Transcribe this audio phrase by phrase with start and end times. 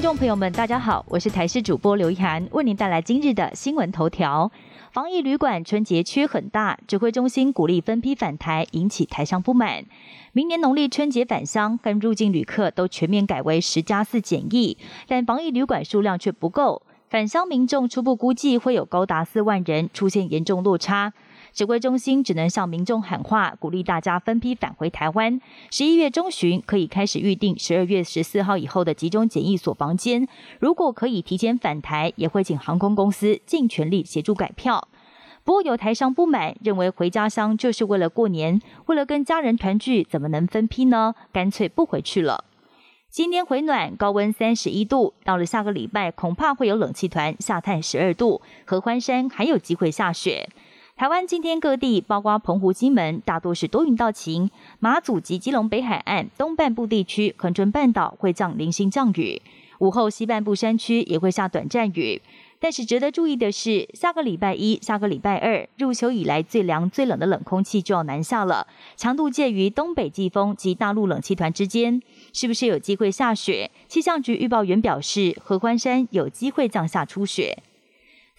[0.00, 4.50] 听众朋友们，大家好，我是台视主播刘一涵，为您带来今日的新闻头条。
[4.92, 9.84] 防疫旅馆春节缺很大，指挥中心鼓励分批返台，引起台商不满。
[10.32, 16.80] 明年农历春节返乡跟入境旅客都全面改为十加四检疫，但防疫旅馆数量却不够。
[17.10, 21.12] 返乡民众初步估计会有高达四万人，出现严重落差。
[21.52, 25.40] 指挥中心只能向民众喊话，鼓励大家分批返回台湾。
[25.70, 30.26] 十一月中旬可以开始预定十二月十四号以后的集中检疫所房间。
[30.58, 34.88] 如果可以提前返台，也会请航空公司尽全力协助改票。
[35.42, 41.14] 不过有台商不满，认为回家乡就是为了过年，为了跟家人团聚，怎么能分批呢？
[41.32, 42.44] 干脆不回去了。
[43.10, 50.48] 今天回暖，高温三十一度，到了下个礼拜恐怕会有冷气团下探十二度，合欢山还有机会下雪。
[51.00, 54.50] 台湾今天各地，包括澎湖、金门，大多是多云到晴；
[54.80, 59.40] 马祖及基隆北海岸东半部地区、恒春半岛会降零星降雨，
[59.78, 62.20] 午后西半部山区也会下短暂雨。
[62.58, 72.02] 但是值得注意的是，下个礼拜一、下个礼拜二，入秋以来最凉最冷的冷空气就要南下了，强度介于东北季风及大陆冷气团之间，
[72.34, 73.70] 是不是有机会下雪？
[73.88, 77.62] 气象局预报员表示，合欢山有机会降下初雪。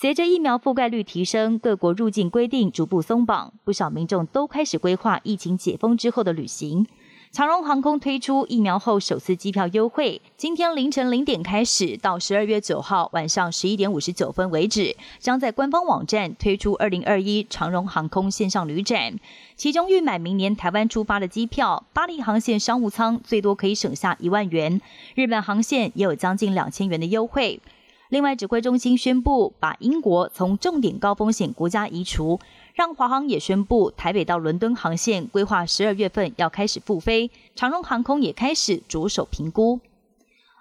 [0.00, 6.86] 随着疫苗覆盖率提升，各国入境规定逐步松绑，不少民众都开始规划疫情解封之后的旅行。
[7.32, 19.18] 长荣航空推出疫苗后首次机票优惠，今天凌晨零点开始，到十二月九号晚上十一点五十九分为止，将在官方网站推出二零二一长荣航空线上旅展。
[19.56, 24.80] 其中预买明年台湾出发的机票，巴黎航线商务舱最多可以省下一万元，
[25.16, 27.60] 日本航线也有将近两千元的优惠。
[28.08, 32.40] 另外，指挥中心宣布把英国从重点高风险国家移除，
[32.72, 39.80] 让华航也宣布台北到伦敦航线规划十二月份要开始复飞，长荣航空也开始着手评估。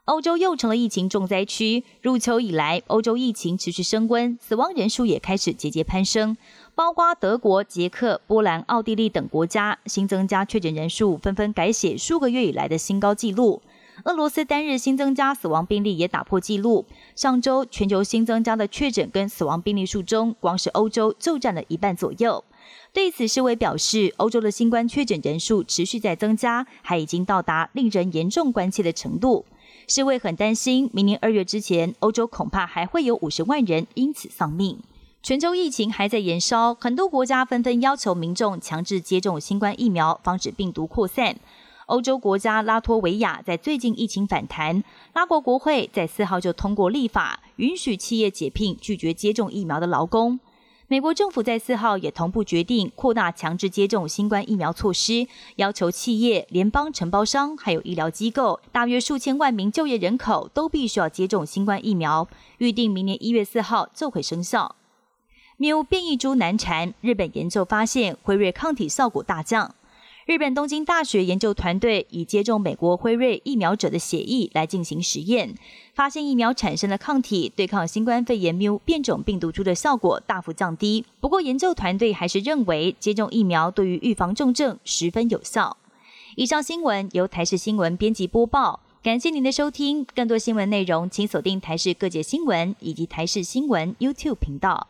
[0.04, 6.36] 欧洲又成了疫情重灾区，入秋以来，欧洲疫情持续升温，死亡人数也开始节节攀升，
[6.76, 13.62] 包括德国、捷克、波兰、奥地利等国家新增加确诊人数纷纷改写数个月以来的新高纪录。
[14.04, 16.86] 俄罗斯单日新增加死亡病例也打破纪录。
[17.16, 22.44] 上周全球新增加的确诊跟死亡病例数中，光是欧洲就占了一半左右。
[22.94, 29.46] 对此，世卫表示，欧洲的新冠确诊人数持续在增加，还已经到达令人严重关切的程度。
[29.88, 34.80] 世卫很担心，明年二月之前，欧洲恐怕还会有五十万人因此丧命。
[35.24, 41.36] 全球疫情还在延烧，很多国家纷纷要求民众强制接种新冠疫苗，防止病毒扩散。
[41.88, 44.84] 欧洲国家拉脱维亚在最近疫情反弹，
[45.14, 50.38] 拉国国会在四号就通过立法，允许企业解聘拒绝接种疫苗的劳工。
[50.90, 62.28] 美国政府在四号也同步决定扩大强制接种新冠疫苗措施，要求企业、联邦承包商还有医疗机构，大约数千万名就业人口都必须要接种新冠疫苗。
[62.58, 64.76] 预定明年一月四号就会生效。
[65.56, 69.74] 谬变异株难缠，日本研究发现辉瑞抗体效果大降。
[70.28, 75.56] 日本东京大学研究团队以接种美国辉瑞疫苗者的血液来进行实验，
[75.94, 81.06] 发现疫苗产生的抗体对抗新冠肺炎缪变种病毒株的效果大幅降低。
[81.22, 85.78] 不过，研究团队还是认为接种疫苗对于预防重症十分有效。
[86.36, 90.06] 以上新闻由台视新闻编辑播报，感谢您的收听。
[90.14, 94.90] 更多新闻内容，请锁定台视各界新闻以及台视新闻 YouTube 频道。